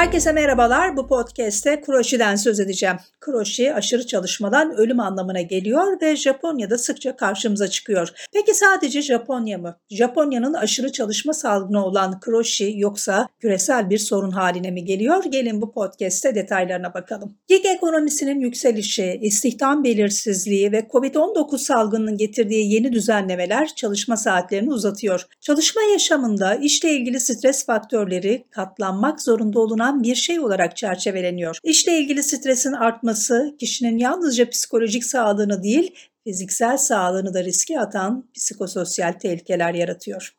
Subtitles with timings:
[0.00, 0.96] Herkese merhabalar.
[0.96, 2.96] Bu podcast'te kroşiden söz edeceğim.
[3.20, 8.08] Kroşi aşırı çalışmadan ölüm anlamına geliyor ve Japonya'da sıkça karşımıza çıkıyor.
[8.32, 9.76] Peki sadece Japonya mı?
[9.90, 15.24] Japonya'nın aşırı çalışma salgını olan kroşi yoksa küresel bir sorun haline mi geliyor?
[15.24, 17.34] Gelin bu podcast'te detaylarına bakalım.
[17.48, 25.26] Gig ekonomisinin yükselişi, istihdam belirsizliği ve COVID-19 salgınının getirdiği yeni düzenlemeler çalışma saatlerini uzatıyor.
[25.40, 31.58] Çalışma yaşamında işle ilgili stres faktörleri katlanmak zorunda olunan bulunan bir şey olarak çerçeveleniyor.
[31.64, 35.94] İşle ilgili stresin artması kişinin yalnızca psikolojik sağlığını değil,
[36.24, 40.34] fiziksel sağlığını da riske atan psikososyal tehlikeler yaratıyor.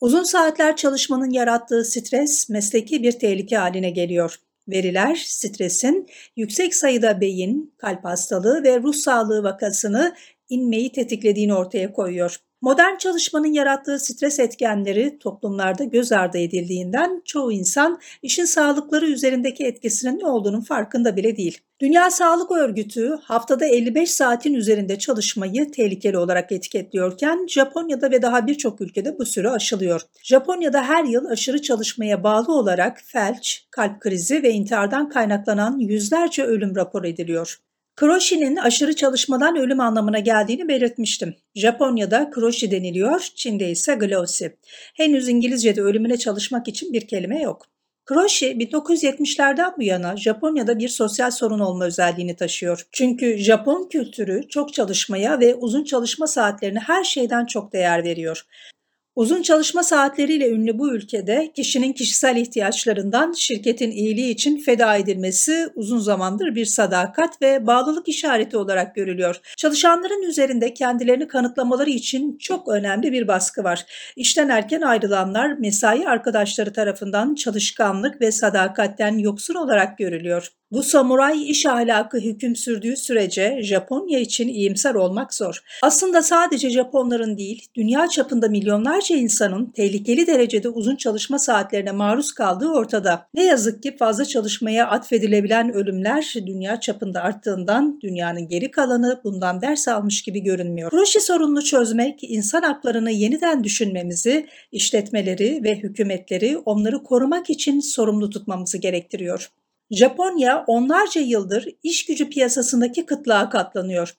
[0.00, 4.36] Uzun saatler çalışmanın yarattığı stres mesleki bir tehlike haline geliyor.
[4.68, 10.14] Veriler stresin yüksek sayıda beyin, kalp hastalığı ve ruh sağlığı vakasını
[10.48, 12.36] inmeyi tetiklediğini ortaya koyuyor.
[12.64, 20.18] Modern çalışmanın yarattığı stres etkenleri toplumlarda göz ardı edildiğinden çoğu insan işin sağlıkları üzerindeki etkisinin
[20.18, 21.60] ne olduğunun farkında bile değil.
[21.80, 28.80] Dünya Sağlık Örgütü haftada 55 saatin üzerinde çalışmayı tehlikeli olarak etiketliyorken Japonya'da ve daha birçok
[28.80, 30.00] ülkede bu süre aşılıyor.
[30.22, 36.76] Japonya'da her yıl aşırı çalışmaya bağlı olarak felç, kalp krizi ve intihardan kaynaklanan yüzlerce ölüm
[36.76, 37.58] rapor ediliyor.
[37.96, 41.36] Kroshi'nin aşırı çalışmadan ölüm anlamına geldiğini belirtmiştim.
[41.54, 44.46] Japonya'da kroşi deniliyor, Çin'de ise glossy.
[44.94, 47.66] Henüz İngilizce'de ölümüne çalışmak için bir kelime yok.
[48.06, 52.86] Kroşi 1970'lerden bu yana Japonya'da bir sosyal sorun olma özelliğini taşıyor.
[52.92, 58.46] Çünkü Japon kültürü çok çalışmaya ve uzun çalışma saatlerine her şeyden çok değer veriyor.
[59.16, 65.98] Uzun çalışma saatleriyle ünlü bu ülkede kişinin kişisel ihtiyaçlarından şirketin iyiliği için feda edilmesi uzun
[65.98, 69.40] zamandır bir sadakat ve bağlılık işareti olarak görülüyor.
[69.56, 73.86] Çalışanların üzerinde kendilerini kanıtlamaları için çok önemli bir baskı var.
[74.16, 80.48] İşten erken ayrılanlar mesai arkadaşları tarafından çalışkanlık ve sadakatten yoksun olarak görülüyor.
[80.74, 85.62] Bu samuray iş ahlakı hüküm sürdüğü sürece Japonya için iyimser olmak zor.
[85.82, 92.68] Aslında sadece Japonların değil, dünya çapında milyonlarca insanın tehlikeli derecede uzun çalışma saatlerine maruz kaldığı
[92.68, 93.26] ortada.
[93.34, 99.88] Ne yazık ki fazla çalışmaya atfedilebilen ölümler dünya çapında arttığından dünyanın geri kalanı bundan ders
[99.88, 100.90] almış gibi görünmüyor.
[100.90, 108.78] Proje sorununu çözmek, insan haklarını yeniden düşünmemizi, işletmeleri ve hükümetleri onları korumak için sorumlu tutmamızı
[108.78, 109.50] gerektiriyor.
[109.94, 114.14] Japonya onlarca yıldır iş gücü piyasasındaki kıtlığa katlanıyor.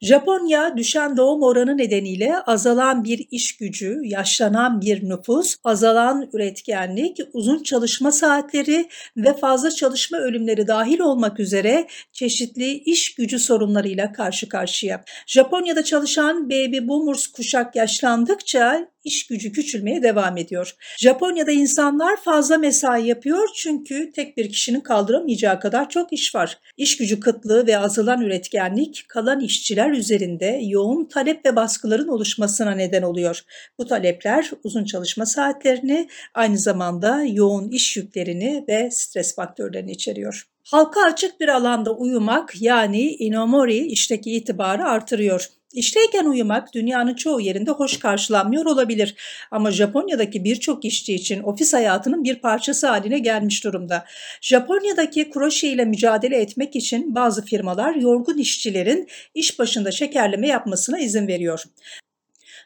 [0.00, 7.62] Japonya düşen doğum oranı nedeniyle azalan bir iş gücü, yaşlanan bir nüfus, azalan üretkenlik, uzun
[7.62, 15.04] çalışma saatleri ve fazla çalışma ölümleri dahil olmak üzere çeşitli iş gücü sorunlarıyla karşı karşıya.
[15.26, 20.74] Japonya'da çalışan baby boomers kuşak yaşlandıkça iş gücü küçülmeye devam ediyor.
[20.98, 26.58] Japonya'da insanlar fazla mesai yapıyor çünkü tek bir kişinin kaldıramayacağı kadar çok iş var.
[26.76, 33.02] İş gücü kıtlığı ve azalan üretkenlik kalan işçiler üzerinde yoğun talep ve baskıların oluşmasına neden
[33.02, 33.42] oluyor.
[33.78, 40.55] Bu talepler uzun çalışma saatlerini, aynı zamanda yoğun iş yüklerini ve stres faktörlerini içeriyor.
[40.66, 45.50] Halka açık bir alanda uyumak yani inomori işteki itibarı artırıyor.
[45.72, 49.14] İşteyken uyumak dünyanın çoğu yerinde hoş karşılanmıyor olabilir
[49.50, 54.04] ama Japonya'daki birçok işçi için ofis hayatının bir parçası haline gelmiş durumda.
[54.40, 61.26] Japonya'daki kroşe ile mücadele etmek için bazı firmalar yorgun işçilerin iş başında şekerleme yapmasına izin
[61.26, 61.62] veriyor.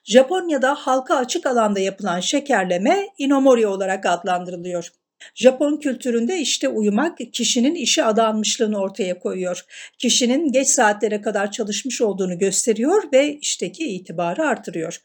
[0.05, 5.00] Japonya'da halka açık alanda yapılan şekerleme inomori olarak adlandırılıyor.
[5.35, 9.65] Japon kültüründe işte uyumak kişinin işe adanmışlığını ortaya koyuyor.
[9.99, 15.01] Kişinin geç saatlere kadar çalışmış olduğunu gösteriyor ve işteki itibarı artırıyor.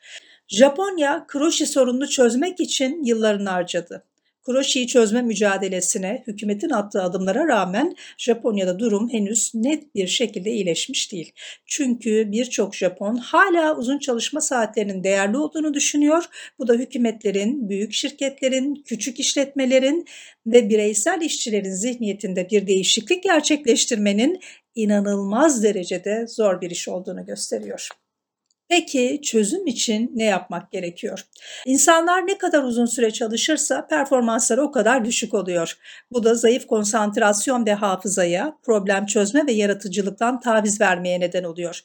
[0.47, 4.03] Japonya kroşi sorununu çözmek için yıllarını harcadı.
[4.45, 11.31] Kuroshi'yi çözme mücadelesine hükümetin attığı adımlara rağmen Japonya'da durum henüz net bir şekilde iyileşmiş değil.
[11.65, 16.23] Çünkü birçok Japon hala uzun çalışma saatlerinin değerli olduğunu düşünüyor.
[16.59, 20.05] Bu da hükümetlerin, büyük şirketlerin, küçük işletmelerin
[20.45, 24.39] ve bireysel işçilerin zihniyetinde bir değişiklik gerçekleştirmenin
[24.75, 27.89] inanılmaz derecede zor bir iş olduğunu gösteriyor.
[28.69, 31.25] Peki çözüm için ne yapmak gerekiyor?
[31.65, 35.77] İnsanlar ne kadar uzun süre çalışırsa performansları o kadar düşük oluyor.
[36.11, 41.83] Bu da zayıf konsantrasyon ve hafızaya, problem çözme ve yaratıcılıktan taviz vermeye neden oluyor.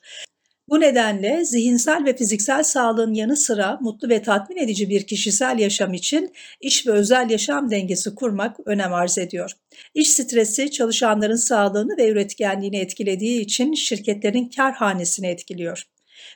[0.69, 5.95] Bu nedenle zihinsel ve fiziksel sağlığın yanı sıra mutlu ve tatmin edici bir kişisel yaşam
[5.95, 9.53] için iş ve özel yaşam dengesi kurmak önem arz ediyor.
[9.95, 15.87] İş stresi çalışanların sağlığını ve üretkenliğini etkilediği için şirketlerin kar hanesini etkiliyor.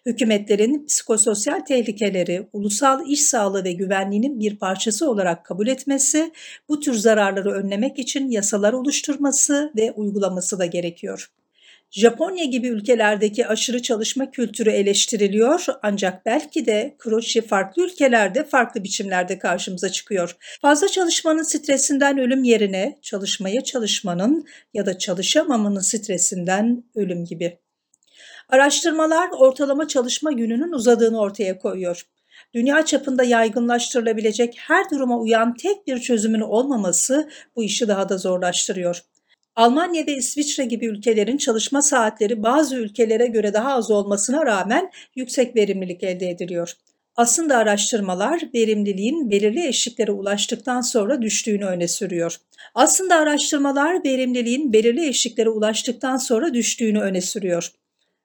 [0.07, 6.33] Hükümetlerin psikososyal tehlikeleri ulusal iş sağlığı ve güvenliğinin bir parçası olarak kabul etmesi,
[6.69, 11.31] bu tür zararları önlemek için yasalar oluşturması ve uygulaması da gerekiyor.
[11.97, 19.39] Japonya gibi ülkelerdeki aşırı çalışma kültürü eleştiriliyor ancak belki de kroşi farklı ülkelerde farklı biçimlerde
[19.39, 20.37] karşımıza çıkıyor.
[20.63, 27.59] Fazla çalışmanın stresinden ölüm yerine çalışmaya çalışmanın ya da çalışamamanın stresinden ölüm gibi.
[28.49, 32.07] Araştırmalar ortalama çalışma gününün uzadığını ortaya koyuyor.
[32.55, 39.03] Dünya çapında yaygınlaştırılabilecek her duruma uyan tek bir çözümün olmaması bu işi daha da zorlaştırıyor.
[39.57, 45.57] Almanya ve İsviçre gibi ülkelerin çalışma saatleri bazı ülkelere göre daha az olmasına rağmen yüksek
[45.57, 46.73] verimlilik elde ediliyor.
[47.17, 52.37] Aslında araştırmalar verimliliğin belirli eşiklere ulaştıktan sonra düştüğünü öne sürüyor.
[52.75, 57.73] Aslında araştırmalar verimliliğin belirli eşiklere ulaştıktan sonra düştüğünü öne sürüyor.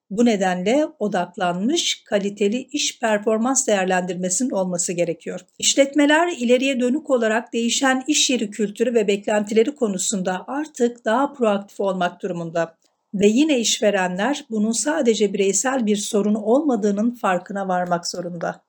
[0.10, 5.40] Bu nedenle odaklanmış, kaliteli iş performans değerlendirmesinin olması gerekiyor.
[5.60, 12.22] İşletmeler ileriye dönük olarak değişen iş yeri kültürü ve beklentileri konusunda artık daha proaktif olmak
[12.22, 12.76] durumunda.
[13.14, 18.69] Ve yine işverenler bunun sadece bireysel bir sorun olmadığının farkına varmak zorunda.